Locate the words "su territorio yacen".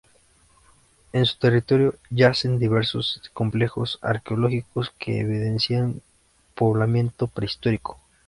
1.27-2.57